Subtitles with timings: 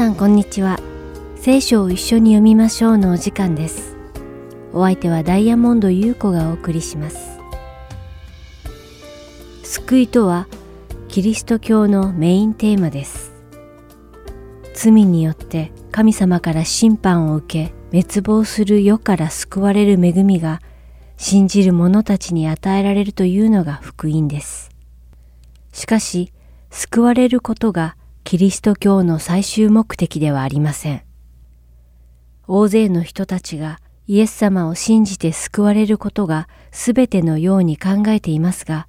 [0.00, 0.78] さんこんにちは。
[1.36, 3.98] 聖書を一緒に読みましょうのお時間です。
[4.72, 7.38] お相手はダイヤモンド優子がお送りします。
[9.62, 10.48] 救いとは
[11.08, 13.34] キリスト教のメインテーマです。
[14.72, 20.62] 罪によって神様から審判を受け滅亡する世から救われる恵みが
[21.18, 24.70] 信じる者たちに与えられるというのが福音です。
[25.74, 26.32] しかし、
[26.70, 31.02] 救われることがキリスト教の最終目的ではありません。
[32.46, 38.88] 大勢の人たちがイエス様を信じて救われることが全てのように考えていますが、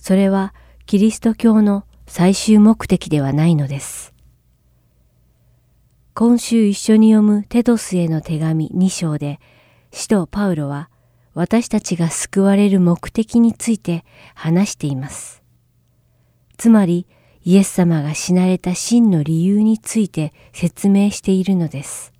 [0.00, 0.54] それは
[0.86, 4.14] キリスト教の最終目的ではないのです。
[6.14, 9.40] 今週一緒に読むテドスへの手紙2章で、
[9.90, 10.88] 使徒パウロは
[11.34, 15.42] 私たちが救われる目的について話しています。
[16.56, 17.06] つまり、
[17.48, 22.12] イエス様が死なれた真の理由について説明しているのです。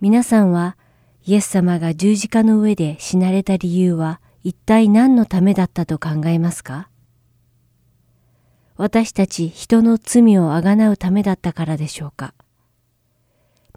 [0.00, 0.76] 皆さんは
[1.24, 6.88] イエス様が十字架の上で死なれた理由は一体何のためだったと考えますか？
[8.76, 12.32] 私たち人の罪をあがなうためだったからでしょうか？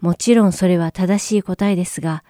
[0.00, 2.22] もちろんそれは正しい答えですが、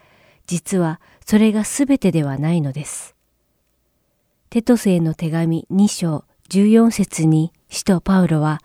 [0.46, 3.14] 実はそれが全てではないのです。
[4.48, 8.60] テトスへの手紙2章14節に使徒パウロは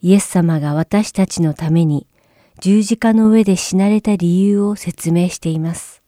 [0.00, 2.06] イエス様が私たちのために
[2.60, 6.02] 十字架の上で死なれた理由を説明しています。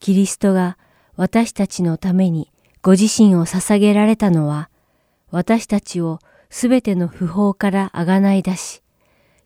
[0.00, 0.78] キリストが
[1.16, 4.70] 私たちのためにご自身を捧げられたのは
[5.30, 8.82] 私たちをすべての不法からあがない出し、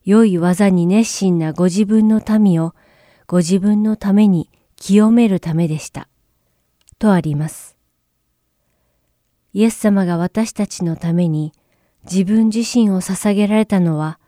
[0.04, 2.74] 良い技に熱心なご自分の民を
[3.26, 6.08] ご自分のために清めるためでした。
[6.98, 7.76] とあります。
[9.54, 11.52] イエス様が私たちのために
[12.04, 14.18] 自分自身を捧げられたのは、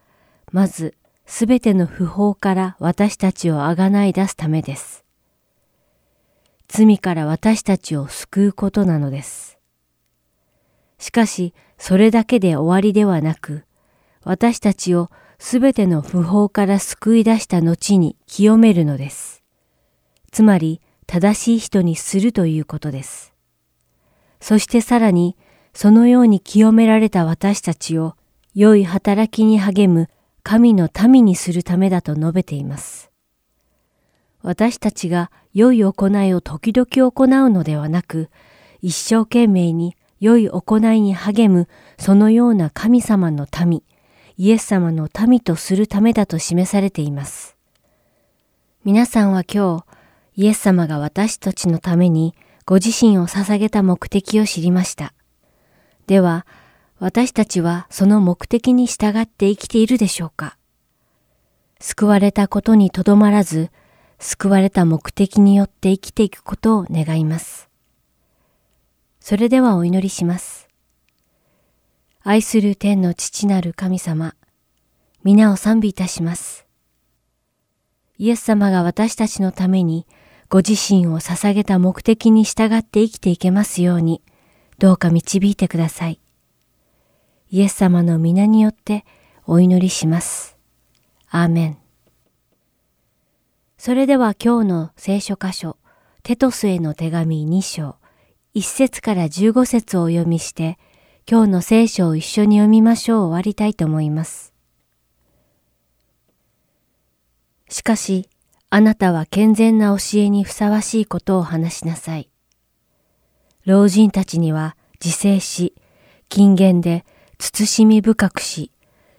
[0.52, 0.94] まず
[1.26, 5.04] すべての不法から私たちをあがない出すためです。
[6.68, 9.58] 罪から私たちを救うことなのです。
[10.98, 13.64] しかし、それだけで終わりではなく、
[14.22, 19.42] 私たちをすべての不法から救い出した後に清めるのです。
[20.30, 23.33] つまり、正しい人にするということです。
[24.44, 25.38] そしてさらに、
[25.72, 28.14] そのように清められた私たちを、
[28.54, 30.10] 良い働きに励む
[30.42, 33.10] 神の民にするためだと述べています。
[34.42, 38.28] 私たちが良い行いを時々行うのではなく、
[38.82, 41.66] 一生懸命に良い行いに励む
[41.98, 43.82] そのような神様の民、
[44.36, 47.56] イエス様の民とするためだと示されています。
[48.84, 49.84] 皆さんは今日、
[50.36, 52.34] イエス様が私たちのために
[52.66, 55.12] ご自身を捧げた目的を知りました。
[56.06, 56.46] では、
[56.98, 60.56] 私たちはその目的に従って生きているでしょうか
[61.80, 63.70] 救われたことにとどまらず、
[64.18, 67.68] 救われた目的によって生きていくことを願います。
[69.20, 70.68] それではお祈りします。
[72.22, 74.34] 愛する天の父なる神様、
[75.22, 76.64] 皆を賛美いたします。
[78.16, 80.06] イエス様が私たちのために
[80.48, 84.22] ご自身を捧げた目的に従って生きていけますように、
[84.78, 86.20] どうか導いてください。
[87.50, 89.04] イエス様の皆によって
[89.46, 90.56] お祈りします。
[91.28, 91.78] アーメン。
[93.78, 95.76] それでは今日の聖書箇所、
[96.22, 97.96] テトスへの手紙2章、
[98.54, 100.78] 1節から15節をお読みして、
[101.30, 104.52] 今日の聖書を一緒に読みましょう終わりたいと思います。
[107.68, 108.28] しかし、
[108.76, 112.28] あなたは健全な教えにふさわしいことを話しなさい。
[113.64, 115.74] 老人たちには自制し、
[116.28, 117.04] 謹厳で
[117.38, 118.72] 慎み深くし、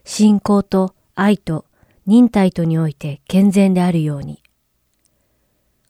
[0.03, 1.63] 信仰と愛と
[2.05, 4.43] 忍耐とにおいて健全であるように。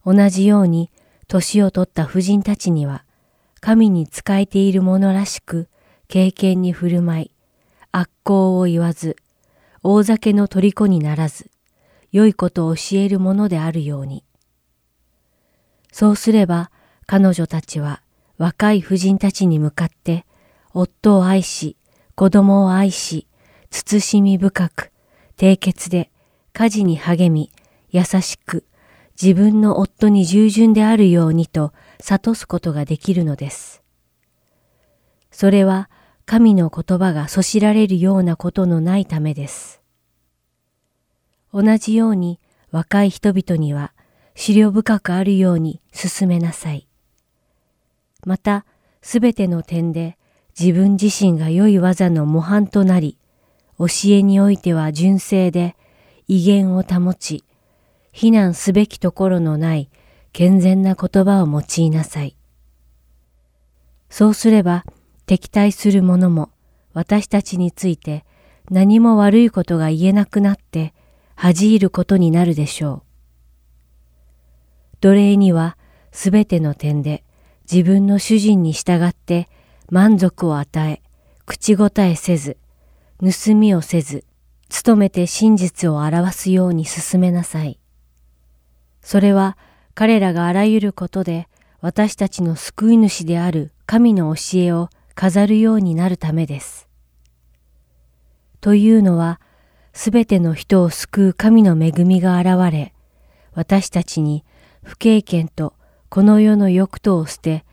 [0.06, 0.92] 同じように
[1.28, 3.04] 年を取った婦人たちには、
[3.62, 5.70] 神に仕えている者らしく
[6.08, 7.32] 経験に振る舞い、
[7.92, 9.16] 悪行を言わず、
[9.82, 11.50] 大酒の虜にならず、
[12.16, 14.24] 良いことを教えるものであるように。
[15.92, 16.72] そうすれば
[17.06, 18.02] 彼女たちは
[18.38, 20.26] 若い婦人たちに向かって
[20.74, 21.76] 夫を愛し、
[22.16, 23.28] 子供を愛し、
[23.70, 24.94] 慎み深く、
[25.36, 26.10] 低血で
[26.54, 27.52] 家事に励み、
[27.90, 28.66] 優しく、
[29.22, 33.84] 自分の夫に従順であるようにと諭すことができるのです。
[35.32, 35.90] それは
[36.26, 39.82] 神の言葉がそしられるようなことのないためです。
[41.56, 42.42] 同じように
[42.72, 43.94] 若い人々には
[44.36, 46.86] 資料深くあるように進めなさい。
[48.26, 48.66] また、
[49.02, 50.18] すべての点で
[50.60, 53.18] 自分自身が良い技の模範となり、
[53.80, 55.78] 教えにおいては純正で
[56.28, 57.46] 威厳を保ち、
[58.12, 59.90] 非難すべきところのない
[60.34, 62.36] 健全な言葉を用いなさい。
[64.10, 64.84] そうすれば
[65.26, 66.50] 敵対する者も
[66.92, 68.26] 私たちについて
[68.70, 70.94] 何も悪いことが言えなくなって
[71.36, 73.02] 恥じることになるでしょう。
[75.02, 75.78] 奴隷には
[76.12, 77.24] すべての点で
[77.72, 79.50] 自分の主人に従って
[79.90, 81.02] 満足を与え、
[81.46, 82.58] 口答えせず、
[83.20, 84.24] 盗みをせず、
[84.84, 87.80] 努めて真実を表すように進めなさい。
[89.02, 89.58] それは
[89.94, 91.48] 彼らがあらゆることで
[91.82, 96.90] 私たちの救い主である神の教えを飾るようになるためです。
[98.62, 99.40] というのは、
[99.96, 102.94] すべての人を救う神の恵みが現れ、
[103.54, 104.44] 私たちに
[104.84, 105.74] 不経験と
[106.10, 107.64] この世の欲とを捨て、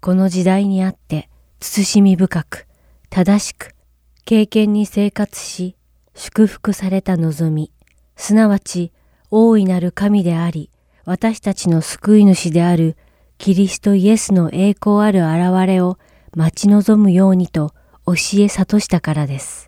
[0.00, 1.30] この時代にあって
[1.60, 2.66] 慎み深く、
[3.10, 3.76] 正しく、
[4.24, 5.76] 経験に生活し、
[6.16, 7.70] 祝福された望み、
[8.16, 8.92] すなわち
[9.30, 10.70] 大いなる神であり、
[11.04, 12.96] 私たちの救い主である
[13.38, 15.96] キリストイエスの栄光ある現れを
[16.34, 17.72] 待ち望むようにと
[18.04, 19.67] 教え諭したからです。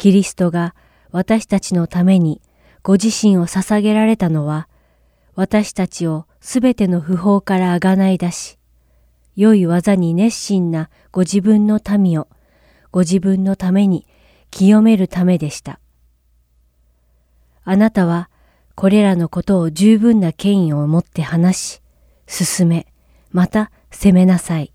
[0.00, 0.74] キリストが
[1.10, 2.40] 私たちのために
[2.82, 4.66] ご自身を捧げられたのは、
[5.34, 8.58] 私たちをすべての不法からあがない出し、
[9.36, 12.28] 良い技に熱心なご自分の民を
[12.90, 14.06] ご自分のために
[14.50, 15.80] 清めるためでした。
[17.64, 18.30] あなたは
[18.76, 21.82] これらのことを十分な権威を持って話し、
[22.26, 22.86] 進め、
[23.32, 24.72] また責めなさい。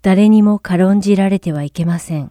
[0.00, 2.30] 誰にも軽んじられてはいけません。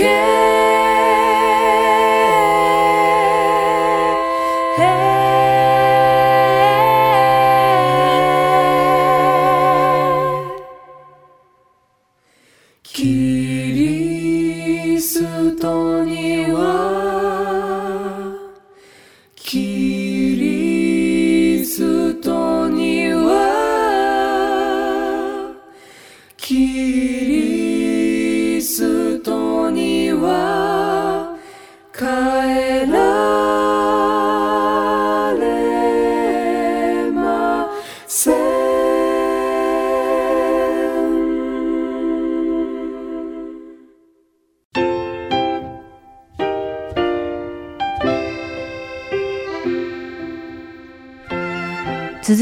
[0.00, 0.59] よ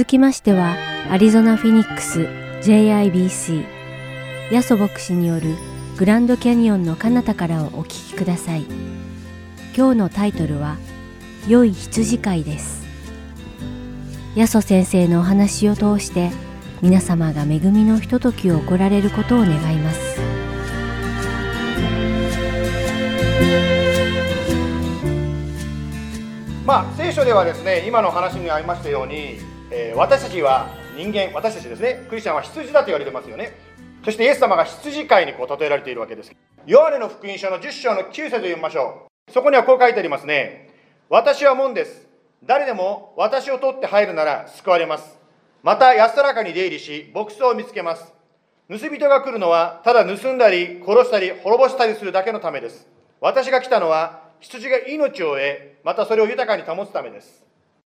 [0.08, 0.74] きましては、
[1.10, 2.22] アリゾナ・フィニックス
[2.62, 3.64] JIBC
[4.50, 5.54] ヤソ牧師による
[5.98, 8.64] グランドキャニオンの彼方からをお聞きください。
[9.76, 10.78] 今日のタイトルは、
[11.46, 12.86] 良い羊飼いです。
[14.34, 16.30] ヤソ先生のお話を通して、
[16.80, 20.20] 皆様が恵みのひとときを送られることを願います。
[26.64, 29.47] まあ、聖書ではですね今の話にありましたように、
[29.98, 32.06] 私たちは人間私たちですね。
[32.08, 33.50] クリスチャンは羊だと言われてますよね。
[34.04, 36.30] そしてイエス様が羊飼いにこう例えられているわけです。
[36.66, 39.32] ヨハネの福音書の10章の9節を読みましょう。
[39.32, 40.70] そこにはこう書いてありますね。
[41.08, 42.06] 私は門です。
[42.44, 45.18] 誰でも私を取って入るなら救われます。
[45.64, 48.14] また安らかに出入りし牧草を見つけます。
[48.70, 52.86] 盗人が来るのはただ盗んだり殺したり滅ぼしたりするだけのためです。
[53.20, 55.40] 私が来たのは羊が命を得
[55.82, 57.47] またそれを豊かに保つためです。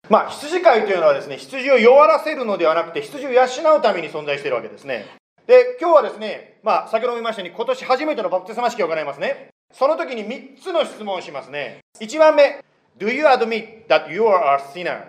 [0.10, 3.44] まあ羊飼いというのはですね羊を弱らせるのではなくて羊を養
[3.78, 5.06] うために存在しているわけですね。
[5.48, 9.50] で今日はですねまあ先ほども言いましたように今年初めてのバプテスマ式を行いますね。
[9.74, 11.80] その時に3つの質問をしますね。
[12.00, 12.64] 1番目
[13.00, 15.06] Do you admit that you are a sinner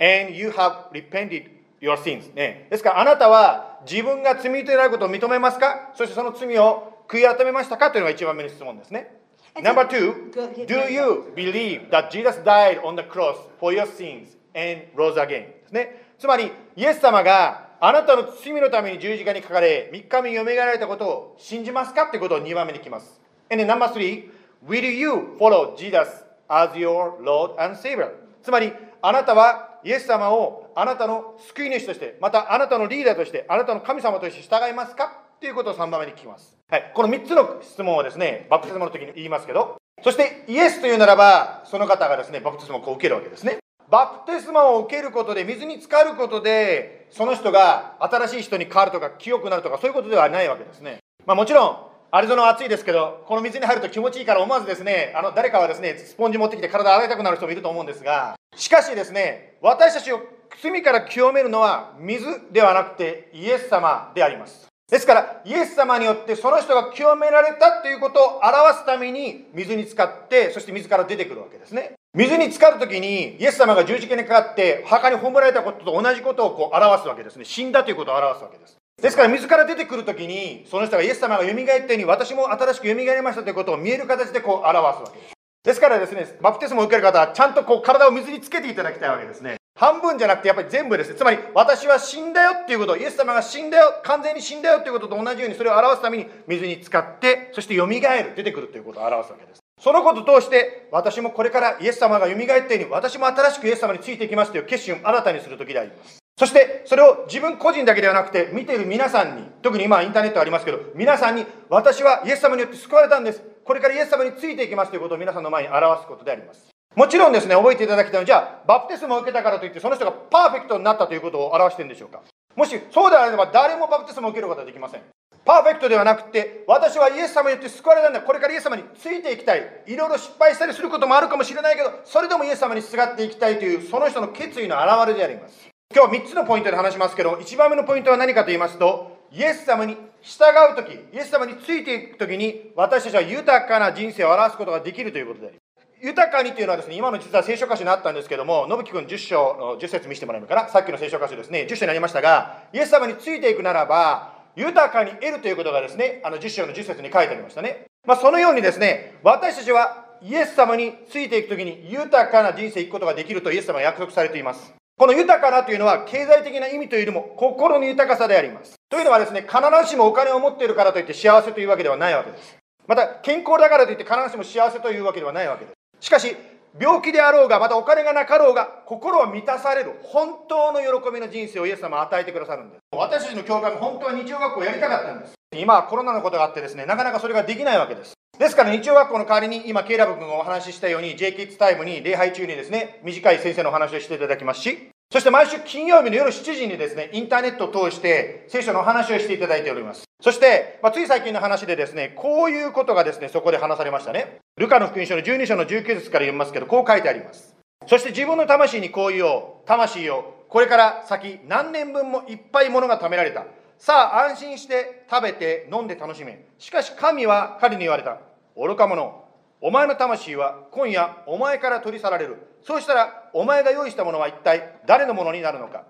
[0.00, 1.48] and you have repented
[1.80, 2.34] your sins?
[2.34, 5.92] ね、ですからあなたは自分が罪であることを認めますか？
[5.94, 7.92] そしてその罪を悔い改めましたか？
[7.92, 9.19] というのが1番目の質問ですね。
[9.56, 10.30] Number two,
[10.66, 15.46] do you believe that Jesus died on the cross for your sins and rose again?
[15.62, 16.14] ですね。
[16.18, 23.20] つまり、イエス様があなたの罪のために十字架にかかれ、3日目によみがえられたことを信じますかってことを2番目に来ます。
[23.50, 24.30] And then number three,
[24.66, 26.06] will you follow Jesus
[26.48, 28.10] as your Lord and Savior?
[28.42, 36.54] つまり、あなたはイエス様をあなたの救い主として、またあなたのリーダーとして、あなたの神様として従いますかということを3番目に聞きます。
[36.68, 43.56] はい、この3つの質問をですね、バプテスマの時に言いますけど、そしてイエスというならば、その方がですね、バプテスマをこう受けるわけですね。
[43.88, 50.98] バプテスマを受けることで、水に浸かることで、その人が新しい人に変わるとか、清くなるとか、そういうことではないわけですね。
[51.24, 51.76] まあもちろん、
[52.10, 60.20] アリゾナは暑いですけど、この水に入ると気持ちいいから思わずですね、あの誰かはですね、スポンジ持ってきて体洗いたくなる人もいると思うんですが、しかしですね、私たちを
[60.62, 64.69] 罪から清めるのは水ではなくてイエス様であります。
[64.90, 71.92] ですから、イエス様によってその人が清められたということを表すために水に浸かって、そして水から出てくるわけですね。
[72.12, 77.44] 水に浸かるときに、イエス様が十字架にかかって、墓に葬られたことと同じことをこう表すわけですね。
[77.44, 78.76] 死んだということを表すわけです。
[79.00, 85.32] ですから、水から出てくるときに、その人がイエス様が蘇ったように、私も新しく蘇りましたということを見える形でこう表すわけです。
[85.62, 89.59] ですからですね、バプテスマを受ける方は、ちゃんとこう体を水につけていただきたいわけですね。
[89.80, 91.16] 半分じゃなくて、やっぱり全部ですね。
[91.16, 98.00] つまり、私は死んだよっていうこと、イエス様が死んだよ、完全に死んだよっていうことと同じように、それを表すために水に浸かって、そして蘇る、
[98.36, 99.60] 出てくるということを表すわけです。
[99.80, 106.18] そのことを通して、私もこれからイエス様が蘇ったように、私も新しくイエス様についていきますという決心を新たにする時であります。
[106.38, 122.20] そしてそれを自分個人だけではなくて見ている皆さんに特に今インターネットありますけど皆さんに私はイエス様によって救われたんですこれからイエス様についていきますということを皆さんの前に表すことでありますもちろんですね覚えていただきたいのはじゃあバプテスマを受けたからといってその人がパーフェクトになったということを表してるんでしょうか。
[122.56, 125.02] もしそうであれば誰もバプテスマを受けることはできません。
[125.44, 128.20] パーフェクトではなくて私はイエス様によって救われたんだ。
[128.20, 129.82] これからイエス様についていきたい。
[129.86, 135.68] いろいろ失敗したりすることもあるかもしれないけどそれでもイエス様にすがっていきたいというその人の決意の表れであります。
[135.94, 145.69] 今日3つのポイントで話しますけど1番目のポイントは何かと言いますとイエス様に従う時イエス様についていく時に私たちは豊かな人生を表すことができるということであります。
[146.02, 150.68] 豊かにというのはですね今の実は聖書箇所にあったんですけども信樹君10章の10節見せてもらえるかな？
[150.68, 168.74] さっきの聖書箇所ですね10章にありましたがイエス様についていくならば豊かに得るということがですねあの10章の10節に書いてありましたね、まあ、そのようにですね私たちはイエス様についていく時に豊かな人生を行くことができるとイエス様は約束されていますこの豊かなというのは経済的な意味というよりも心の豊かさであります。
[168.90, 172.58] というのはですね、必ずしもお金を持っているからといって幸せというわけではないわけです。
[172.86, 175.79] また、健康だからといって必ずしも幸せというわけではないわけです。
[176.00, 176.36] しかし、
[176.78, 182.80] 病気であろうが、またお金がなかろうが、心は満たされる、本当の喜びの人生をイエス様は与えてくださるんです。
[182.96, 185.34] 私たちの教会も本当は日曜学校をやりたかったんです。
[185.56, 188.14] 今はコロナのことがあってですね、なかなかそれができないわけです。
[188.38, 200.04] ですから日曜学校の代わりに今、ケイラブ君がお話ししたように j キッズタイムに礼拝中にですね、短い先生のお話をしていただきますし、そして毎週金曜日の夜7時にですね、インターネットを通して聖書のお話をしていただいております。
[200.22, 204.38] そして、まあ、つい最近の話でですね、こういうことがですね、そこで話されましたね。
[204.56, 207.56] ルカの福音書の12章の19節から読みますけど、こう書いてあります。
[207.88, 209.66] そして自分の魂にこう言おう。
[209.66, 210.44] 魂よ。
[210.48, 213.46] これから先何年分もいっぱいものが貯められた。
[213.78, 216.46] さあ安心して食べて飲んで楽しめ。
[216.58, 218.18] しかし神は彼に言われた。
[218.56, 219.24] 愚か者。
[219.60, 222.36] お前の魂は今夜お前から取り去られる。
[222.62, 225.84] そうしたらお前が用意したものは一体誰のものになるのか。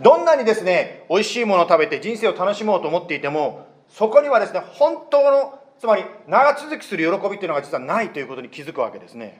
[0.00, 9.38] どんなにですね、美味しいものを食べて人生を楽しもうと思っていても、そこにはですね、本当の、つまり長続きする喜びっていうのが実はないということに気づくわけですね。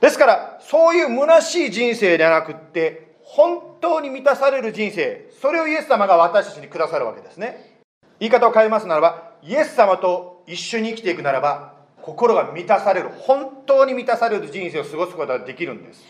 [0.00, 7.80] ですから、そういう虚しい人生ではなくって、本当に満たされる人生、それをイエス様が私たちにくださるわけですね。
[8.20, 11.73] 言い方を変えますならば、イエス様と一緒に生きていくならば、
[12.04, 16.04] 心が満たされる本当に満たされる人生を過ごすことができるんです。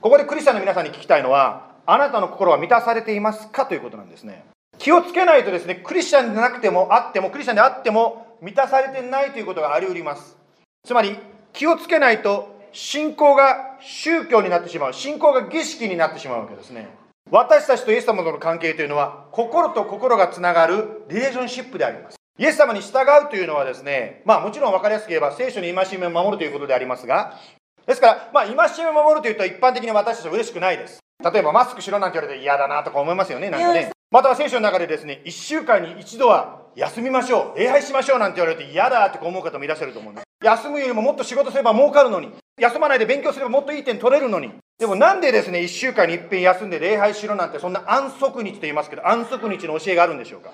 [0.00, 4.44] ここでクリスチャンの皆さんに聞きたいのはあなたの心は満たされていますかということなんですね。
[4.78, 10.36] 気をつけないとですねクリスチャンでなくてもあってもクリスチャンであっても満たされてないということがあり得ります。
[10.84, 11.18] つまり
[11.52, 16.88] 気をつけないと信仰が宗教になってしまう信仰が儀式になってしまうわけですね。
[17.32, 22.21] 私たちとイエス様との関係というのは心と心がつながるリレーションシップであります。
[22.38, 27.38] イエス様に従うというのはですね、まあもちろん分かりやすく言えば聖書に戒めを守るということでありますが、
[27.86, 30.98] ですから、まあ戒めを守るというと一般的に私たちは嬉しくないです。
[31.22, 33.90] 例えばマスクしろなんて言われて嫌だなとか思いますよね、なんかね。
[34.10, 40.24] または聖書の中でですね、1週間に一度は休みましょう、礼拝しましょうなんて言われて嫌だとか思う方もいらっしゃると思うんです。
[40.42, 44.52] 休むよりももっと仕事すれば儲かるのに、休まないで勉強すればもっといい点取れるのに。
[44.78, 50.50] でもなんでですね、1週間に一遍休んで礼拝しろなんてそんな安息日と言いますけど、安息日の教えがあるんでしょうか？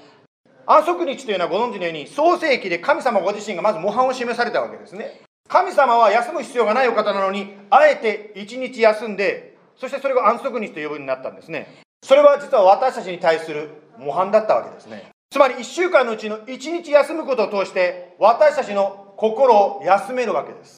[0.70, 5.22] 安息日というのはご存知のように創世記で神様ご自身がまず模範を示されたわけですね。
[5.48, 11.82] 神様は休む必要がないお方なのにあえて一日休んでそしてそれが安息日と呼ぶようになったんですね。
[12.02, 15.08] それは実は私たちに対する模範だったわけですね。
[15.30, 20.76] つまり1週間のうちの1日休むことを通して私たちの心を休めるわけです。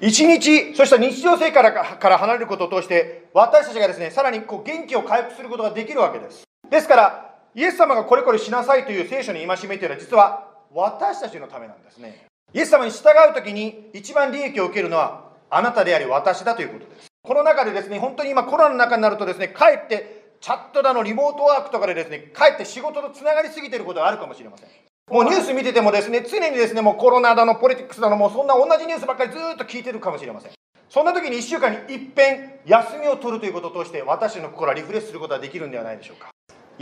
[0.00, 6.42] 一日、そして日常生活から離れることを通して、私たちがですね、さらにこう元気を回復することができるわけです。
[6.68, 12.24] ですから、イエス様がこれこれしなさいという聖書に戒めというのは実は私たちのためなんですね。
[12.54, 17.08] イエス様に従う時に一番利益を受けるのはあなたであり私だということです。
[17.22, 24.68] この中でですね、本当に今コロナの中になるとですね、かえってチャットだのリモートワークとかでですね、かえって仕事とつながりすぎていることがあるかもしれません。
[25.10, 30.52] もうニュース見ててもですね、常にですね、もうコロナだの、ポリティクスだの、もうそんな同じニュースばっかりずっと聞いてるかもしれません。
[30.88, 36.31] そんな時に1週間に一遍休みを取るということを通して私の心はリフレッシュすることができるんではないでしょうか。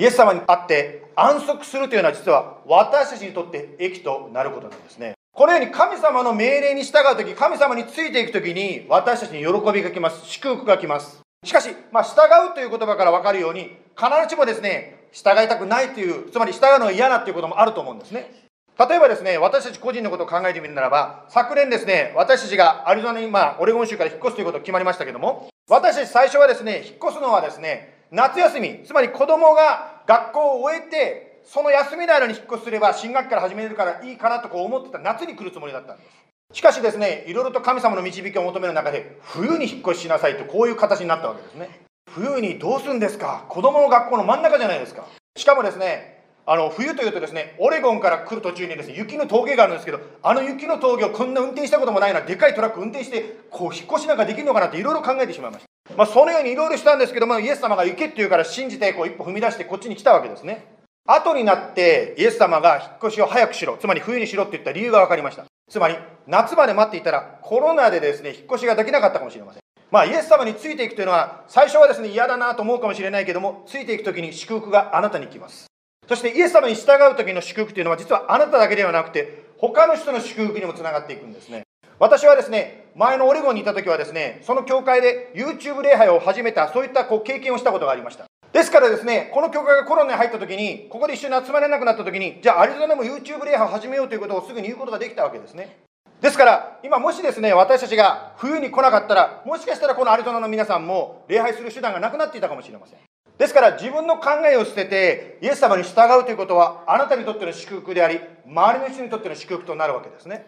[0.00, 5.12] イエス様に会って安息するというのは実は私たちにとって益となることなんですね。
[5.30, 10.26] このように神様の命令に従う時神様についていく時に私たちに喜びが来ます。
[10.26, 11.20] 祝福が来ます。
[11.44, 12.12] しかし、まあ、従
[12.50, 18.48] うという言葉から分かるように必ずしもですね従いたくないというつまり従うのが嫌だということもあると思うんですね。
[18.78, 36.10] 例えばですね私たち個人のことを考えてみるならば昨年ですね私たちがアリゾナに、まあ、オレゴン州から引っ越すということが決まりましたけども私たち最初はですね引っ越すのはですね夏休みつまり子供が学校を終えてその休みの間に引っ越しすれば新学期から始めるからいいかなとこう思ってた夏に来るつもりだったんです。
[36.52, 41.82] しかしですねいろいろと神様の導きを求める中で冬に引っ越ししなさいとこういう形になったわけですね。
[42.12, 43.44] 冬にどうするんですか？
[43.48, 45.06] 子供の学校の真ん中じゃないですか。
[45.36, 55.69] しかもですねあの冬というとですねオレゴンから来る途中にですね雪の峠があるんですけどあの雪の峠をこんな運転したこともないようなでかいトラック運転してこう引っ越しなんかできるのかなっていろいろ考えてしまいました。
[55.96, 60.66] まあ、そのようにいろいろしたんですけどもイエス様が行けって言うから信じてこう一歩踏み出してこっちに来たわけですね。
[61.06, 63.76] 後になってイエス様が引っ越しを早くしろ。
[63.76, 65.44] つまり冬にしろって言った理由が分かりました。
[65.68, 69.62] つまり夏まで待っていたらコロナでですね引っ越しができなかったかもしれません。
[69.90, 75.66] まあイエス様についていくというのは最初はですね嫌だなと思うかもしれないけどもついていく時に祝福があなたに来ます。
[76.08, 81.62] そしてイエス様に従う時の祝福というのは実はあなただけではなくて他の人の祝福にもつながっていくんですね。
[81.98, 88.24] 私はですね前のオレゴンにいた時はですねその教会で YouTube 礼拝を始めたそういったこう経験をしたことがありました。
[88.52, 95.78] ですからですねこの教会がコロナに入った時にここで一緒に集まれなくなった時にじゃあアリゾナでも YouTube 礼拝を始めようということをすぐに言うことができたわけですね。
[96.20, 102.98] ですから今もしですね私たちが冬に来なかったらもしかしたらこのアリゾナの皆さんも礼拝する手段がなくなっていたかもしれません。
[103.38, 110.44] ですから自分の考えを捨ててイエス様に従うということはあなたにとっての祝福であり周りの人にとっての祝福となるわけですね。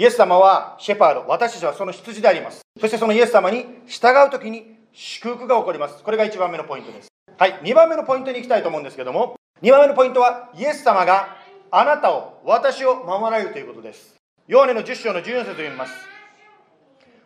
[0.00, 2.62] イエス様はシェパード私たちはその羊であります。
[2.80, 6.02] そしてそのイエス様に従う時に祝福が起こります。
[6.02, 7.08] これが1番目のポイントです。
[7.36, 7.60] はい。
[7.62, 11.36] 2番目のポイントに行きたいと思うんですけども2番目のポイントはイエス様が
[11.70, 14.14] あなたを私を守られるということです。
[14.48, 15.92] ヨハネの10章の14節と読みます。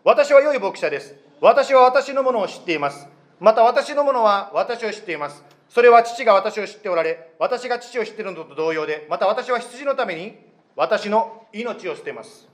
[0.02, 1.14] 私は良い牧者です。
[1.40, 3.06] 私は私のものを知っています。
[3.38, 5.44] また私のものは私を知っています。
[5.68, 10.34] それは父が私を知っておられ私が父を知っているのと同様でまた私は羊のために
[10.74, 12.52] 私の命を捨てます。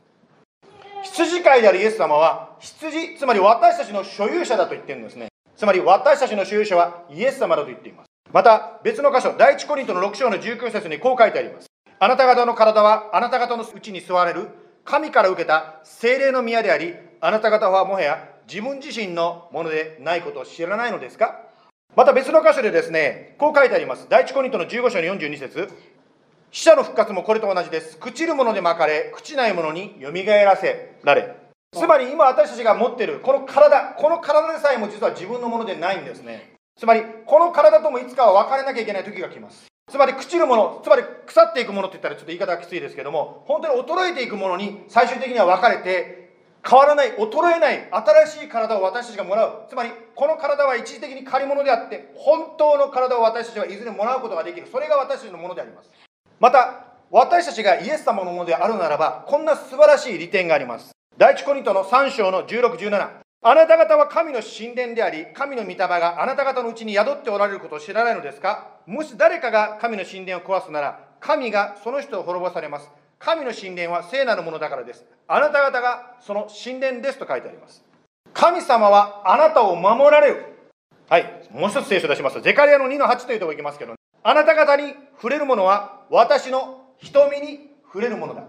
[1.03, 5.29] 羊飼いであるイエス様は羊つまり私たちの所有者だと言ってるんですね。
[5.57, 8.07] つまり私たちの所有者はイエス様だと言っています。
[8.33, 11.67] また別の箇所第一コリントの6章の19節にこう書いてあります。
[11.99, 14.49] あなた方の体はあなた方のうちに座れる
[14.85, 21.43] 神から受けた精霊の宮でありあなた方はもはや自分自身のものでないことを知らないのですか？
[21.97, 24.07] また別の箇所でですねこう書いてあります。
[24.09, 25.69] 第一コリントの15章の42節。
[26.53, 27.97] 死者の復活もこれと同じです。
[27.99, 31.37] 朽ちるもので巻かれ、朽ちないものによみがえらせられ。
[31.73, 36.55] つまり今私たちが持っているこの体、この体でさえも実は自分のものでないんですね。
[36.77, 39.67] つまりこの体ともいつかは別れなきゃいけない時が来ます。
[39.89, 46.31] つまり朽ちるもの、つまり腐っていくものって言ったらちょっと言い方がきついですけども、本当に衰えていくものに最終的には分かれて、
[46.69, 49.67] 変わらない、衰えない新しい体を私たちがもらう。
[49.69, 54.67] つまりこの体は一時的に借り物であって、本当の体を私たちはいずれもらうことができる。
[54.67, 55.91] それが私たちのものであります。
[56.41, 60.91] また私たちがイエス様のものであるならばこんな素晴らしい利点があります。
[61.19, 63.11] 第一コリントの3章の1617
[63.43, 68.69] あなた方は神の神殿であり神の御霊があなた方のうちに宿っておられることを知らないのですか？
[68.87, 72.89] もし誰かが神の神殿を壊すなら神がその人を滅ぼされます。
[73.19, 75.05] 神の神殿は聖なるものだからです。
[75.29, 77.85] あなた方がその神殿ですと書いてあります。
[78.33, 80.47] 神様はあなたを守られる。
[81.07, 82.41] はいもう一つ聖書出します。
[82.41, 88.45] ゼカリアの2の8というところいきますけどあなた方に触れるものは私の瞳に触れるものだ。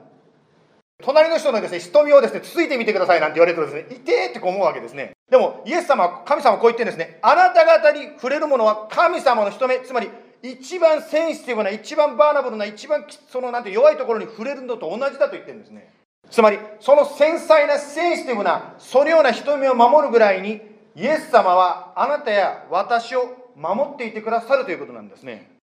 [1.04, 5.13] 隣の人のですね瞳をですねつついてみてくださいなんて言われるとですね痛えって思うわけですね。
[5.30, 7.19] でもイエス様は神様はこう言ってるんですね。
[7.21, 10.10] あなた方に触れるものは神様の瞳つまり
[10.43, 15.93] 一番センシティブな一番バーナブルな一番そのなんて弱いところに触れるのと同じだと言ってるんですね。
[16.30, 20.62] つまりその繊細なセンシティブなそのような瞳を守るぐらいに
[20.95, 25.61] イエス様はあなたや私を守っていてくださるということなんですね。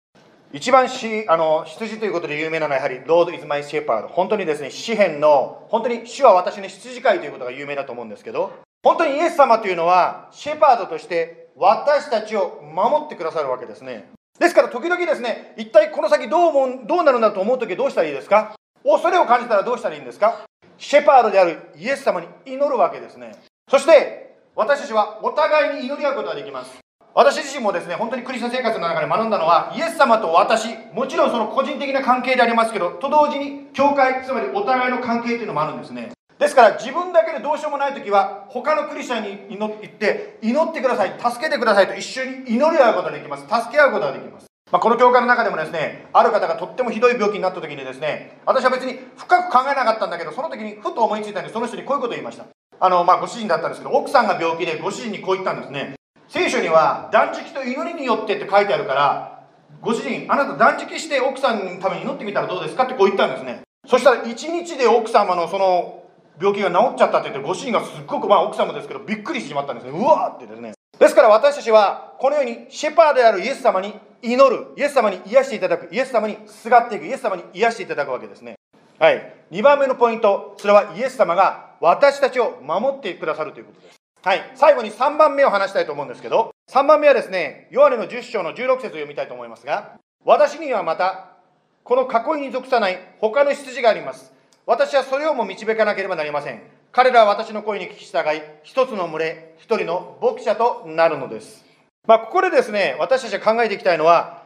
[0.54, 14.10] 一番しあの羊ということで有名なのはやはり Lord is my shepherd 本当にですね詩篇の本当に主は私の羊飼いということが有名だと思うんですけど本当にイエス様というのはシェパードとして私たちを守ってくださるわけですね。
[14.40, 18.56] ですから時々ですね一体この先どうもどうなるんだと思う時はどうしたらいいですか？
[18.84, 20.46] 恐れを感じたらどうしたらいいんですか？
[20.78, 23.36] シェパードであるイエス様に祈るわけですね。
[23.70, 26.78] そして私たちはお互いに祈り合うことができます。
[27.18, 36.12] 私自身もですね、本当にクリスチャン生活の中で学んだのは、イエス様と私、もちろんその個人的な関係でありますけど、と同時に、教会、つまりお互いの関係というのもあるんですね。
[36.38, 43.42] ですから自分だけでどうしようもない時は他のクリスチャンに祈って祈ってください助けてくださいと一緒に祈り合うことができます。
[43.46, 52.46] 助け合うことができます、まあ、この教会の中でもですねある方がとってもひどい病気になった時にですね私は別に深く考えなかったんだけどその時にふと思いついたんでその人にこういうことを言いました。
[52.80, 55.96] あのまあご主人だったんですけど奥さんが病気でご主人にこう言ったんですね。
[56.30, 59.44] 聖書には断食と祈りによってって書いてあるから
[59.82, 63.62] ご主人あなた断食して奥さんのために祈ってみたらどうですかってこう言ったんですね。
[63.86, 66.04] そしたら1日で奥様のその
[66.40, 69.92] 病気が治っちゃったって言ってご主人がすっごくまあ奥様ですけどびっくりしてしまったんですね。
[69.92, 70.74] うわーってですね。
[71.00, 74.68] ですから私たちはこのようにシェパーであるイエス様に祈る。
[74.76, 75.94] イエス様に癒していただく。
[75.94, 77.06] イエス様にすがっていく。
[77.06, 78.56] イエス様に癒していただくわけですね。
[79.00, 79.34] はい。
[79.52, 80.56] 2番目のポイント。
[80.58, 83.97] それはイエス様が私たちを守ってくださるということです。
[84.24, 91.38] はい、最後に3番目を話したいと思うんですけど、3番目はですね、ヨハネの10章の16節を読みたいと思いますが、私にはまた、
[91.84, 94.34] この囲いに属さない他の羊があります。
[94.66, 96.62] 私はそれをも導かなければなりません。
[96.92, 101.64] 彼らは私の声に聞き従い、一つの群れ、一人の牧者となるのです。
[102.06, 104.44] まあ、ここでですね、私たちが考えていきたいのは、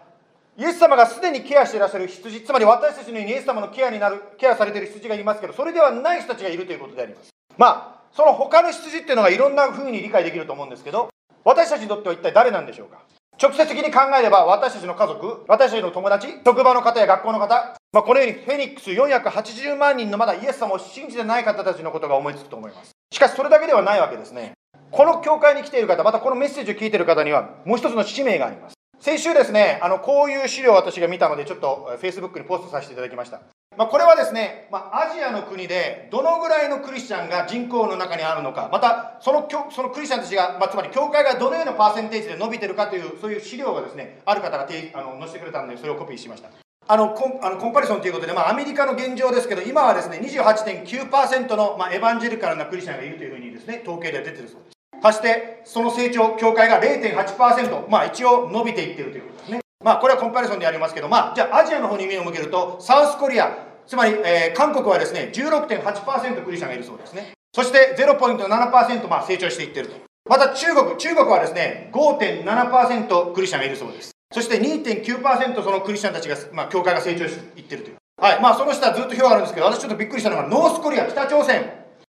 [0.58, 7.30] イエス様がすでにケアしていらっしゃる羊、つまり私たちのようにイエス様のケアになる、ケアされている羊がいますけど、それではない人たちがいるということであります。
[7.58, 11.10] まあ、その他の羊っていうのがいろんな風に理解できると思うんですけど、
[11.44, 13.00] 私たちにとっては一体誰なんでしょうか？
[13.42, 22.92] 直接的に考えれば私たちの家族、私たちの友達、職場の方や学校の方、まあ、このようにフェニックス480万人のまだイエス様を信じてない方たちのことが思いつくと思います。
[23.12, 24.54] しかしそれだけではないわけですね。
[24.92, 28.74] この教会に来ている方、またこのメッセージを聞いている方にはもう一つの使命があります。
[29.00, 33.42] 先週ですね、あのこういう資料を私が見たので、ちょっと Facebook にポストさせていただきました。
[33.78, 46.50] まあ、これはですね、まあ、アジアの国でどのぐらいのクリスチャンが人口の中にあるのか、またそのそのクリスチャンたちが、まあ、つまり教会がどのようなパーセンテージで伸びてるかという、そういう資料がですね、ある方があの載せてくれたので、それをコピーしました。
[46.88, 54.76] あのコンあのコンパリソンということで、まあ、アメリカの現状ですけど、今はですね、28.9%の、まあ、エヴァンジェリカルなクリスチャンがいるというふうにですね、統計では出てるそうです。
[55.02, 59.62] そして、その成長、教会が0.8%、まあ、一応伸びていってるということですね。
[59.84, 67.32] まあ、これはコンパリソンでありますけど、まあ、じゃあ、アジアの方に目を向けると、サウスコリア、つまり、えー、韓国はですね、16.8%クリスチャンがいるそうですね。
[67.54, 69.96] そして0.7%、まあ、成長していってると。
[70.30, 74.12] また中国、中国はですね、5.7%クリスチャンがいるそうです。
[74.32, 77.98] そして2.9%そのクリスチャンたちが、まあ、教会が成長していってるという。
[78.22, 78.42] はい。
[78.42, 81.70] まあ、その下ずっと表があるんですけど、私ちょっとびっくりしたのが、ノースコリア、北朝鮮、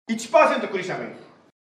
[0.08, 1.16] 1%クリスチャンがいる。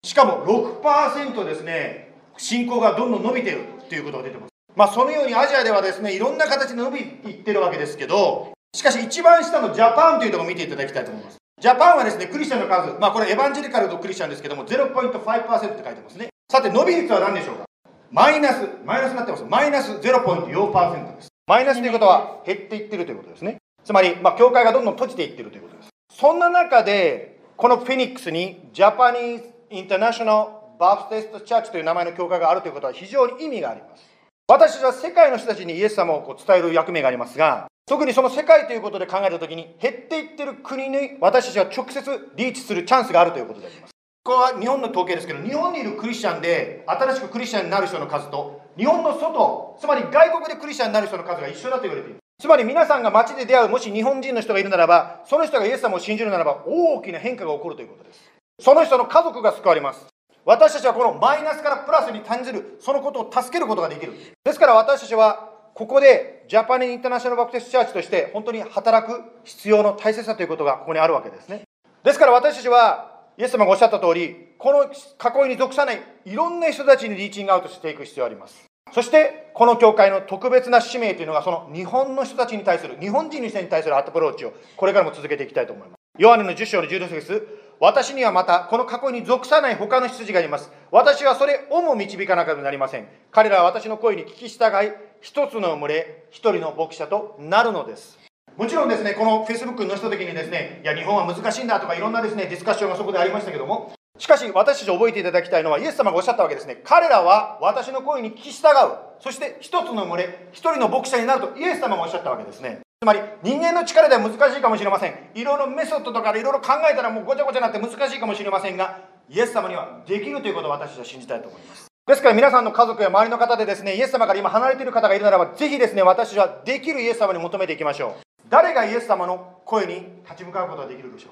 [0.04, 4.51] しかも6%ですね、信仰がどんどん伸びているということが出てます。
[4.76, 11.38] まあ、そのようにアジアではですね、いろんな形で伸びていってるわけですけど、しかし一番下のジャパンというところを見ていただきたいと思います。
[11.60, 16.30] ジャパンはですね、クリスチャンの数、まあこれエヴァンジェリカルとクリスチャンですけども、0.5%って書いてますね。
[16.50, 17.66] さて、伸び率は何でしょうか？
[18.10, 19.44] マイナス、マイナスになってます。
[19.44, 21.28] マイナス0.4%です。
[21.48, 23.58] マイナスということは減っていってるということですね。
[23.84, 25.90] つまり、まあ、教会がどんどん閉じていってるということです。
[26.14, 34.04] そんな中で、このフェニックスに、ジャパニーズ・インターナショナル・バプテスト・チャーチという名前の教会があるということは非常に意味があります。
[34.48, 43.92] 私たちは世界の人たちにイエス様をこう伝える役目がありますが、特にその世界ということで考えたときに、減っていってる国に私たちは直接リーチするチャンスがあるということであります。
[44.24, 52.20] これは日本の統計ですけど、日本にいるクリスチャンで、新しくクリスチャンになる人の数と、日本の外、つまり外国でクリスチャンになる人の数が一緒だと言われている。
[52.40, 58.22] つまり皆さんが街で出会う、もし日本人の人がいるならば、その人がイエス様を信じるならば、大きな変化が起こるということです。
[58.60, 60.11] その人の家族が救われます。
[60.46, 64.14] 私たちはこのマイナスからプラスに転じる、そのことを助けることができる。
[64.44, 71.62] ですから私たちは、ここでジャパニーインターナショナルバプテスチャーチとして本当に働く必要の大切さということがここにあるわけですね。
[72.04, 78.66] ですから私たちはイエス様がおっしゃった通り、この囲いに属さないいろんな人たちにリーチングアウトしていく必要があります。
[78.92, 86.01] そして、この教会の特別な使命というのが、その日本の人たちに対する、日本人の人に対するアプローチを、これからも続けていきたいと思います。
[86.22, 87.48] ヨハネの10章の16節
[87.80, 90.72] 私にはまた、この囲いに属さない他の羊がいます。
[90.92, 93.08] 私はそれをも導かなければなりません。
[93.32, 98.20] 彼らは私の声に聞き従い、一つの群れ、一人の牧者となるのです。
[98.56, 106.82] もちろんですね、この Facebook に載せた時にですね、いや、日本は難しいんだとかいろんなですね、ディスカッションがそこでありましたけども、しかし私たち覚えていただきたいのは、イエス様がおっしゃったわけですね。
[106.84, 108.74] 彼らは私の声に聞き従う。
[109.22, 112.82] そして一つの群れ、一人の牧者になるとイエス様がおっしゃったわけですね。
[113.04, 115.16] つまり人間の力では難しいかもしれません。
[115.34, 121.88] いろいろメソッドとかでいろいろ考えたらもうごちゃごちゃになって難しいかもしれませんが、イエス様にはできるということを私たちは信じたいと思います。
[122.06, 128.22] ですから皆さんの家族や周りの方でですね、イエス様から今離れている方がいるならば、ぜひですね、私はできるイエス様に求めていきましょう。
[128.52, 131.30] 誰がイエス様の声に立ち向かうことができるでしょ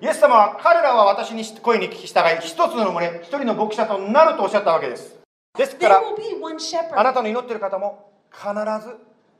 [0.00, 5.16] うイエス様は彼らは私に声に聞き従い、一つの群れ、一人の牧者となるとおっしゃったわけです。
[5.58, 6.00] ですから、
[6.94, 8.46] あ.なたの祈っている方も必
[8.86, 8.94] ず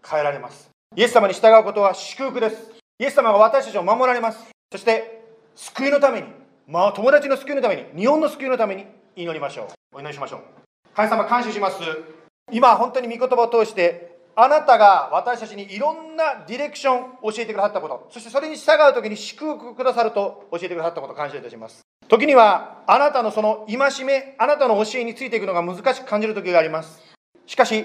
[0.04, 0.70] 変えられます。
[0.96, 2.72] イエス様に従うことは祝福です。
[2.98, 4.50] イエス様が私たちを守られます。
[4.72, 5.22] そして、
[5.54, 6.26] 救いのために、
[6.66, 9.96] まあ、友達の救いのために、日本の救いのために祈りましょう。
[9.96, 10.40] お祈りしましょう。
[10.96, 11.78] 神様、感謝します。
[12.50, 21.82] 今、本当に御言葉を通して、あなたが私たちにいろんなディレクションを教えてくださったこと、そしてそれに従うときに祝福くださると教えてくださったこと感謝いたします。
[22.08, 27.00] 時には、あなたのその戒め、あなたの教えについていくのが難しく感じる時があります。
[27.46, 27.84] しかし、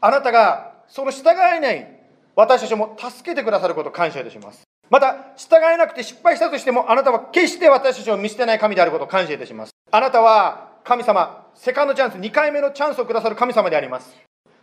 [0.00, 1.97] あなたがその従えない
[2.38, 4.62] 私たちも助けてくださることを感謝いたします。
[4.90, 9.72] また、従えなくて失敗したとしても、あなたは決して私たちを見捨てない神であることを感謝いたします。
[9.90, 14.16] あなたは神様、セカンドチャンス、2回目のチャンスをくださる神様であります。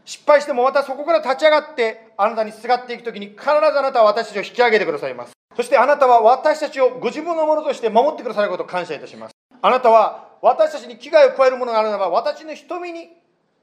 [0.05, 5.33] 失敗してもまたそこから立ち上がってあなたにすがっていくときに必ずあなたは私たちを引き上げてくださいます。
[5.57, 9.33] そしてあなたは私たちをご自分のものとして守ってくださることを感謝いたします。
[9.61, 13.09] あなたは私たちに危害を加えるものがあるならば私の瞳に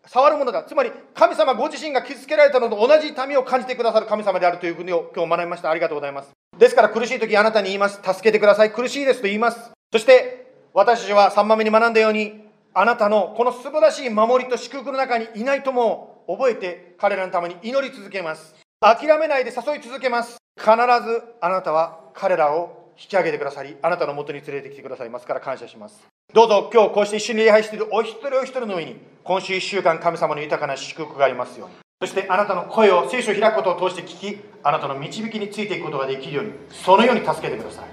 [0.06, 5.70] 触るものだつまり神様ご自身が傷つけられたのと同じ痛みを感じてくださる神様であるというふうに今日学びました。
[5.70, 6.30] ありがとうございます。
[6.58, 8.72] ですから苦しい時あなたに言います助けてください。
[8.72, 9.20] 苦しいです。
[9.20, 9.70] と言います。
[9.92, 18.54] そして私たちは3番目に学んだようにあなたのこの素晴らしい守りと祝福の中にいないとも覚えて彼らのために祈り続けます。
[18.80, 20.38] 諦めないで誘い続けます。
[20.56, 26.11] 必ずあなたは彼らを引き上げてくださりあなたのもとに連れてきてくださいますから感謝します。
[26.34, 31.74] どうぞ今日こうして一緒に礼拝しているお一人お一人の上に今週1週間神様の豊かな祝福がありますように。
[32.00, 37.84] そしてあなたの声を聖書を開くことを通して聞きあなたの導きについていくことができるようにそのように助けてください。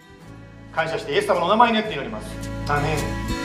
[0.74, 2.28] 感謝してイエス様のお名前によって祈ります。
[2.72, 3.39] アメン。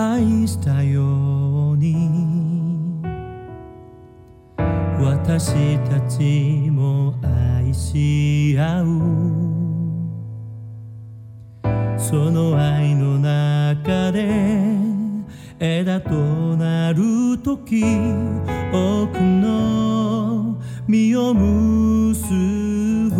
[0.00, 1.96] 愛したように。
[5.00, 8.86] 私たちも愛し合う。
[11.98, 14.28] その愛の中で
[15.58, 16.12] 枝と
[16.56, 17.82] なる時
[18.72, 22.32] 多くの実を結
[23.10, 23.18] ぶ。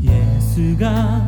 [0.00, 1.21] イエスが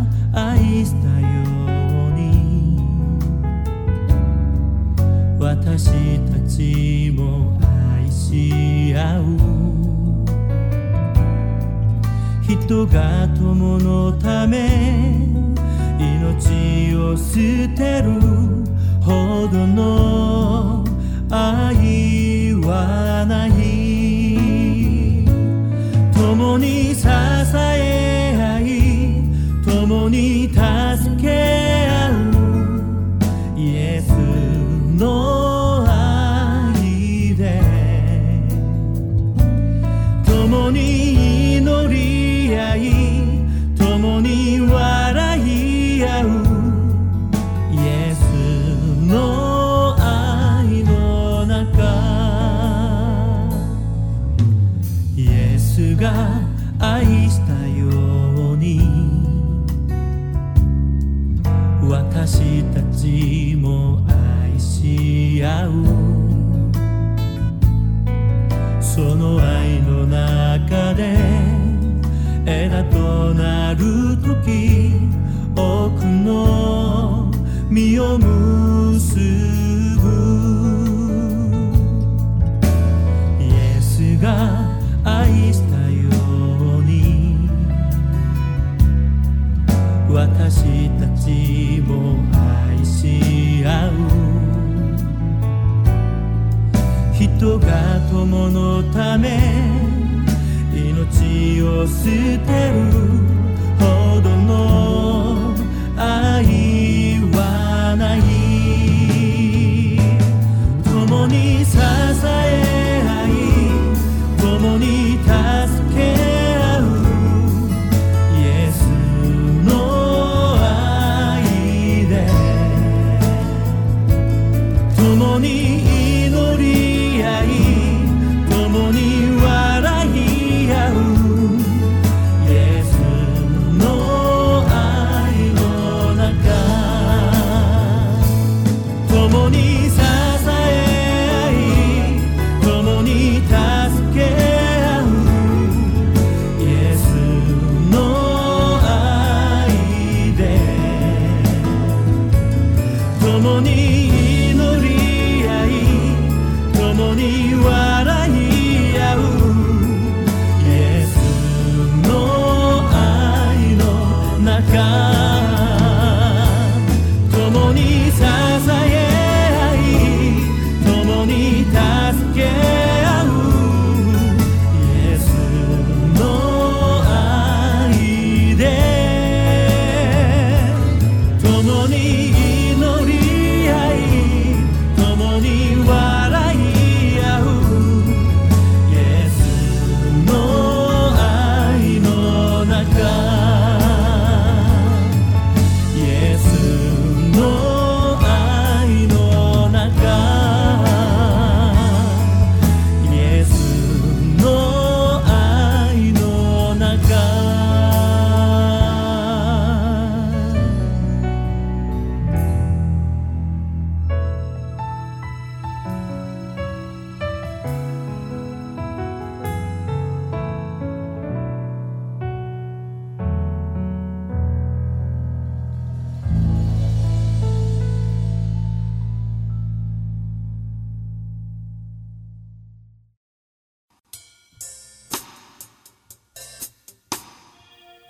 [5.76, 9.24] 私たちも愛し合う。
[12.42, 15.18] 人が友のため
[15.98, 18.12] 命を捨てる。
[19.00, 20.84] ほどの
[21.28, 25.24] 愛はない。
[26.14, 27.04] 共に支
[27.56, 27.93] え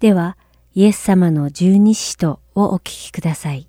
[0.00, 0.38] では、
[0.74, 3.68] イエス様の十二使徒をお聞きください。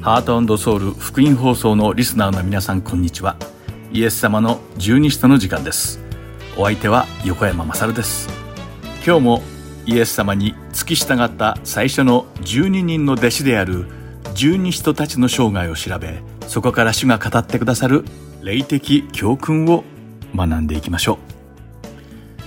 [0.00, 3.34] ハートソウル福音放送のリスナーの皆さんこんにちは。
[3.92, 5.98] イエス様の十二使徒の時間です。
[6.56, 8.28] お相手は横山まさるです。
[9.04, 9.42] 今日も
[9.86, 13.86] イエス様に付き従った最初の12人の弟子である
[14.34, 18.04] 十二使徒たちの生涯を調べそこから主が語ってくださる
[18.42, 19.84] 霊的教訓を
[20.34, 21.20] 学んでいきましょ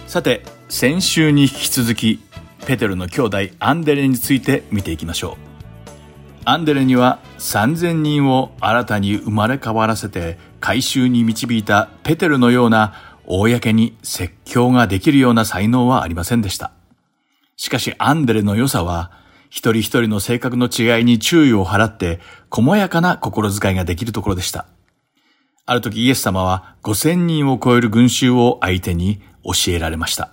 [0.08, 2.20] うさて先週に引き続き
[2.66, 5.44] ペテロの兄弟アンデレについて見ていきましょう
[6.44, 16.74] アンデレには3000人を新たに生まれ変わらせて回収に導いたペテルのような公に説教ができるような才能はありませんでした。
[17.56, 19.23] しかしアンデレの良さは
[19.54, 24.66] 一人一人の性格の違いに注意を払って細やかな心遣いができるところでした。
[25.68, 30.32] ある時イエス様は5000人を超える群衆を相手に教えられました。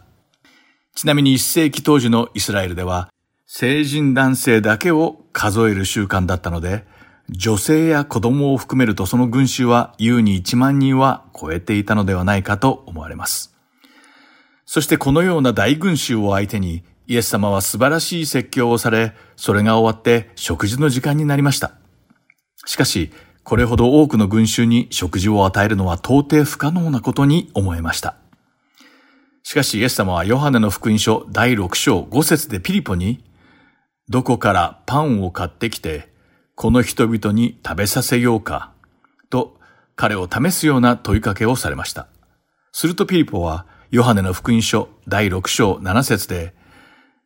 [0.94, 3.10] ちなみに一世紀当時のイスラエルでは
[3.44, 6.86] 成人男性だけを数える習慣だったので、
[7.28, 13.54] 女性や子供を含めるとその群衆は優に1万人は超えていたのではないかと思われます。
[14.64, 21.72] そしてこのような大群衆を相手にイエス様は素晴らしい説教をされ、それが終わって食事の時間になりました。
[22.66, 23.10] しかし、
[23.42, 28.14] これほど多くの群衆に食事を与えるのは到底不可能なことに思えました。
[29.42, 33.24] しかしイエス様はヨハネの福音書第6章5節でピリポに
[34.08, 36.12] どこからパンを買ってきて、
[36.54, 38.70] この人々に食べさせようか、
[39.30, 39.56] と
[39.96, 42.06] 彼を試すような問いかけをされました。
[42.70, 46.59] するとピリポは、ヨハネの福音書第6章7節で、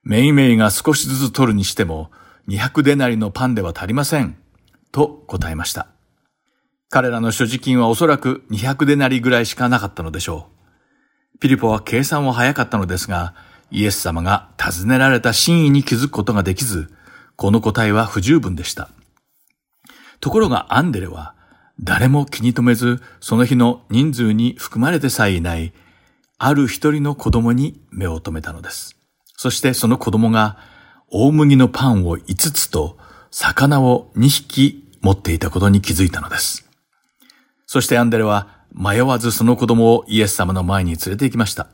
[0.05, 2.11] めいめいが少しずつ取るにしても、
[2.49, 4.37] 200デナリのパンでは足りません、
[4.93, 5.89] と答えました。
[6.91, 10.49] 彼らの所持金はおそらく200デナリぐらいしかなかったのでしょ
[11.35, 11.39] う。
[11.39, 13.35] ピリポは計算は早かったのですが、
[13.71, 16.93] イエス様が尋ねられた真意に気づくことができず、
[17.37, 18.91] この答えは不十分でした。
[20.21, 21.35] ところがアンデレは、
[21.81, 25.73] 誰も気に留めず、その日の人数に含まれてさえいない、
[26.39, 28.97] ある一人の子供に目を留めたのです。
[29.45, 30.57] そしてその子供が、
[31.11, 32.97] 大麦のパンを5つと、
[33.31, 36.67] 魚を2匹持っていたことに気づいたのです。
[37.67, 41.67] そしてアンデレは、迷わずその子供をイエス様の前に連れて行きました。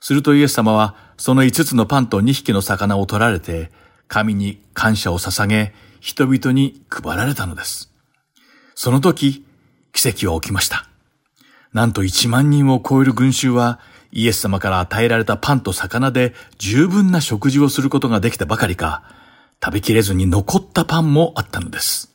[0.00, 3.72] するとイエス様は、その五つのパンと二匹の魚を取られて、
[4.06, 7.90] 神に感謝を捧げ、人々に配られたのです。
[8.74, 9.46] その時、
[9.94, 10.86] 奇跡は起きました。
[11.72, 13.80] なんと一万人を超える群衆は、
[14.12, 19.02] イエス様から与えられたパンと魚で十分な食事をすることができたばかりか、
[19.62, 22.14] 食べきれずに残ったパンもあったのです。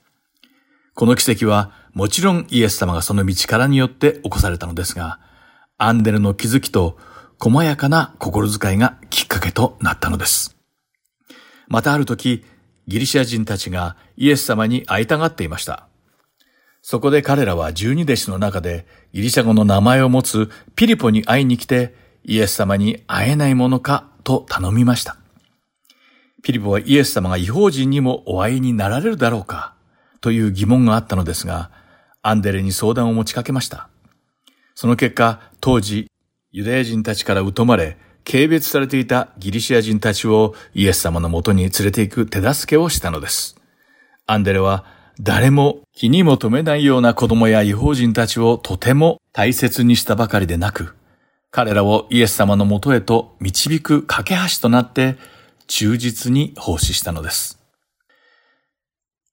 [0.94, 5.20] この奇跡は、もちろんイエス様がその道からによって起こされたのですが、
[5.78, 6.98] アンデルの気づきと
[7.40, 10.56] 細やかな心遣いがきっかけとなったのです。
[11.68, 12.44] またある時、
[12.88, 15.88] ギリシア人たちがイエス様に会いたがっていました。
[16.88, 25.18] そこで彼らは十二弟子の中でギリシャ語の名前を持つピリポに会いに来てイエス様に会えないものかと頼みました。
[26.44, 29.74] ピリポはイエス様が違法人にもお会いになられるだろうか
[30.22, 31.72] という疑問があったのですが、
[32.22, 33.90] アンデレに相談を持ちかけました。
[34.76, 36.12] その結果、当時
[36.52, 37.98] ユダヤ人たちから疎まれ、
[38.30, 43.56] 軽蔑されていたギリシア人たちをイエス様のもとに連れて行く手助けをしたのです。
[44.28, 44.86] アンデレは
[45.20, 50.96] 誰も気にも留めないような子供や違法人たちをとても大切にしたばかりでなく、
[51.52, 55.16] 彼らをイエス様のもとへと導く架け橋となって
[55.68, 57.60] 忠実に奉仕したのです。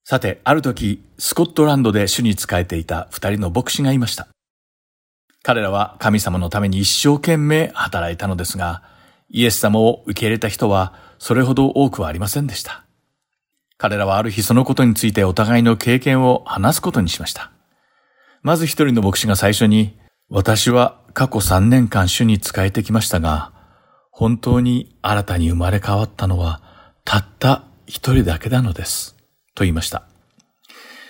[0.05, 4.29] さて、ある時、スコットランドで主に仕えていた二人の牧師がいました。
[5.43, 8.83] 彼らは神様のために一生懸命働いたのですが、
[9.29, 12.82] イエス様を受け入れた人はそれほど多くはありませんでした。
[13.83, 17.51] 彼らはある日そのことについてお互いの経験を話すことにしました。
[18.41, 23.51] まず一人の牧師が最初に、私は過去3年間主に仕えてきましたが、
[24.13, 26.63] 本当に新たに生まれ変わったのは
[27.05, 29.17] たった一人だけなのです。
[29.57, 30.05] と言いました。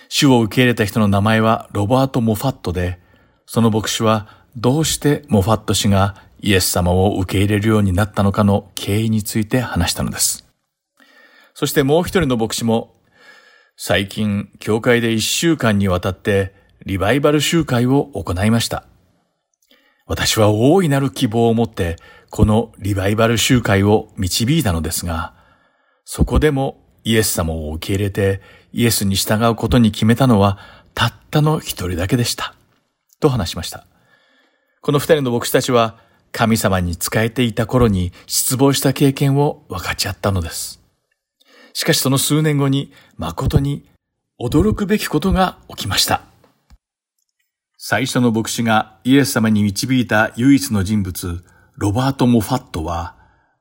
[0.09, 2.99] 主を受け入れた人の名前はロバート・モファットで、
[3.45, 10.51] その牧師はどうしてモファット氏がイエス様を受け入れるようになったのかの経緯について話したのです。
[11.53, 12.95] そしてもう一人の牧師も、
[13.75, 16.53] 最近、教会で一週間にわたって
[16.85, 18.85] リバイバル集会を行いました。
[20.05, 21.95] 私は大いなる希望を持って
[22.29, 25.33] このリバイバル集会を導いたのですが、
[26.05, 28.41] そこでもイエス様を受け入れて
[28.73, 30.59] イエスに従うことに決めたのは
[30.93, 32.55] たったの一人だけでした。
[33.19, 33.85] と話しました。
[34.81, 35.97] この二人の牧師たちは
[36.33, 40.82] 神様に仕えていた頃に失望した経験を分かち合ったのです。
[41.73, 43.85] しかしその数年後に誠に
[44.39, 46.21] 驚くべきことが起きました。
[47.77, 51.43] 最初の牧師がイエス様に導いた唯一の人物、
[51.75, 53.15] ロバート・モファットは、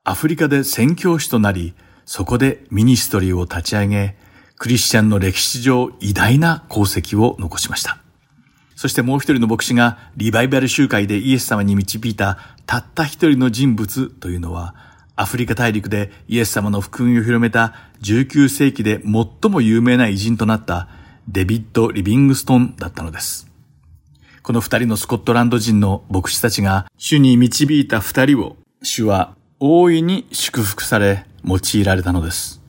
[0.05, 4.17] アフリカで宣教師となり、そこでミニストリーを立ち上げ、
[4.59, 7.99] クリスチャンの歴史上偉大な功績を残しました。
[8.77, 14.75] そしてもう一人の牧師がリバイバル集会でイエス様に導いたたった一人の人物というのは、
[15.23, 20.89] アフリカ大陸でイエス様の福音を広めた19世紀で最も有名な偉人となった
[21.29, 23.47] デビッド・リビングストンだったのです。
[24.43, 32.61] この二人のスコットランド人の牧師たちが主に導いた二人を主は大いに祝福され用いられたのです。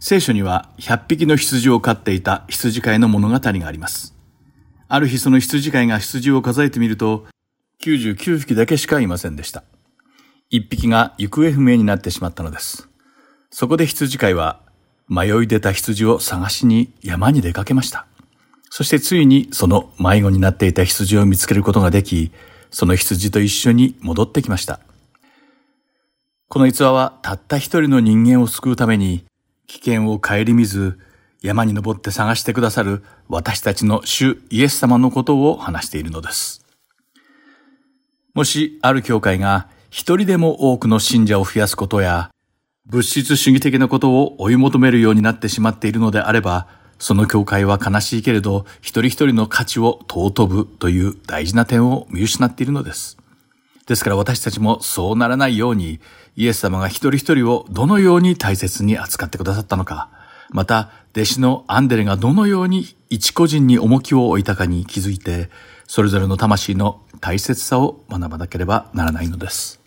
[0.00, 4.12] 聖書には100匹の羊を飼っていた羊飼いの物語があります。
[4.88, 7.26] ある日その羊飼いが羊を数えてみると
[7.80, 9.62] 99匹だけしかいませんでした。
[10.52, 12.88] 1匹が行方不明になってしまったのです。
[13.50, 14.60] そこで羊飼いは
[15.08, 18.06] 迷い出た羊を探しに山に出かけました。
[18.70, 22.32] そしてついにその迷子になっていた羊を見つけることができ、
[22.70, 24.80] その羊と一緒に戻ってきました。
[26.48, 29.24] この逸話はたった一人の人間を救うために、
[29.66, 30.98] 危険を顧みず、
[31.40, 36.64] 山に登って探してくださる私たちの主イエス様のことを話しているのです。
[38.34, 42.28] もしある教会が一人でも多くの信者を増やすことや、
[42.84, 46.66] 物質主義的なことを追い求めるようになってしまっているのであれば、
[46.98, 53.18] その教会は悲しいけれど、一人一人の価値を尊ぶという大事な点を見失っているのです。
[53.86, 56.00] ですから私たちもそうならないように、
[56.34, 60.10] イエス様が一人一人をどのように大切に扱ってくださったのか、
[60.50, 65.50] また、弟子のアンデレがどのように一個人に重きを置いたかに気づいて、
[65.86, 69.83] それぞれの魂の大切さを学ばなければならないのです。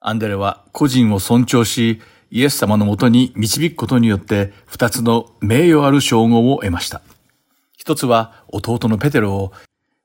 [0.00, 7.02] アンデレは個人を尊重し、イエス様のもとに導くことによって二つの名誉ある称号を得ました。
[7.76, 9.52] 一つは弟のペテロを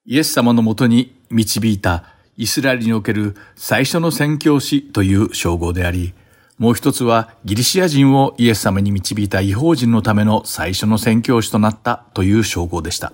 [0.06, 2.06] イエス様のもとに導いた
[2.38, 6.14] イスラエルにおける最初の宣教師という称号であり、
[6.58, 13.14] もう一つはギリシア人をイエス様に導いた違法人のための最初の宣教師となったという称号でした。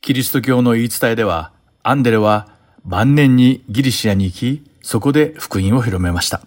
[0.00, 1.52] キリスト教の言い伝えでは、
[1.82, 2.48] アンデレは
[2.84, 6.40] 晩年にギリシアに行き、そこで福音を広めました。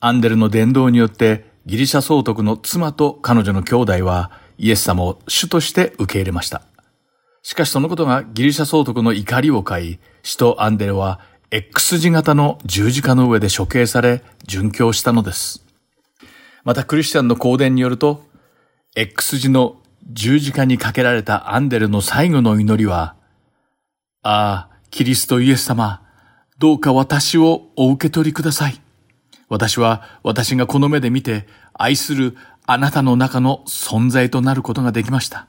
[0.00, 6.62] アンデルの伝道によってギリシャ総督の妻と彼女の兄弟はイエス様を主として受け入れました。
[7.44, 11.20] しかしそのことがギリシャ総督の怒りを買い、使徒アンデルは
[11.52, 15.64] X 字型の十字架の上で処刑され、殉教したのです。
[16.64, 18.24] またクリスチャンの公伝によると、
[18.96, 19.76] X 字の
[20.10, 23.14] 十字架にかけられたアンデルの最後の祈りは、
[24.24, 26.02] ああ、キリストイエス様、
[26.58, 28.80] どうか私をお受け取りください。
[29.48, 32.36] 私は私がこの目で見て愛する
[32.66, 35.46] あなたの中の存在となることができました。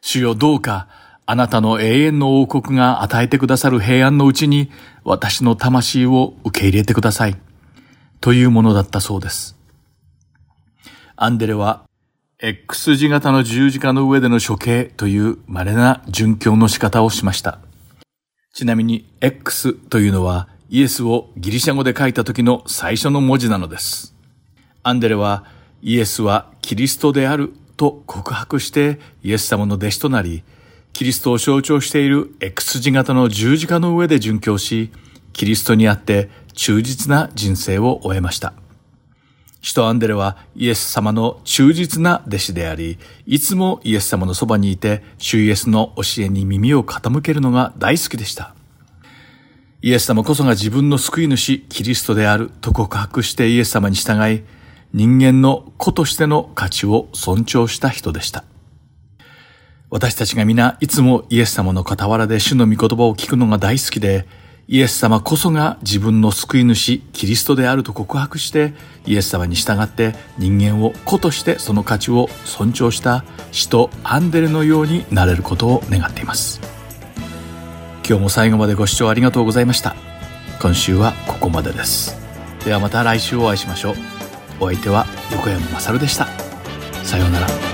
[0.00, 0.88] 主よどうか
[1.26, 4.70] あなたの永遠の王国が与えてくださる平安のうちに
[5.02, 7.36] 私の魂を受け入れてください。
[8.20, 9.56] というものだったそうです。
[11.16, 11.84] アンデレは
[12.38, 17.58] X 字型の十字架の上での処刑という稀な殉教の仕方をしました。
[18.54, 24.14] ちなみに X というのはイエスをギリシャ語で書いた時の最初の文字なのです。
[24.84, 25.44] アンデレは
[25.82, 30.44] イエスはキリストであると告白してイエス様の弟子となり、
[30.92, 34.92] キリストを象徴している X 字型の十字架の上で殉教し、
[35.32, 38.54] キリストにあって忠実な人生を終えました。
[39.64, 48.54] 使徒アンデレはイエス様の忠実な弟子であり、いつもイエス様のそばにいて、主イエスの教えに耳を傾けるのが大好きでした。
[49.80, 54.42] イエス様こそが自分の救い主、キリストであると告白してイエス様に従い、
[54.92, 58.44] 人間の子としての価値を尊重した人でした。
[59.88, 64.28] 私たちが皆いつもイエス様の傍らで主の御言葉を聞くのが大好きで、
[64.66, 68.72] イエス様こそが自分の救い主、キリストであると告白して、
[69.06, 76.60] イエス様に従って人間を子としてその価値を尊重した使徒アンデレのようになれることを願っています。
[78.06, 79.94] 今日も最後までご視聴ありがとうございました。
[80.60, 82.16] 今週はここまでです。
[82.64, 83.94] ではまた来週お会いしましょう。
[84.60, 86.26] お相手は横山まさるでした。
[87.02, 87.73] さようなら。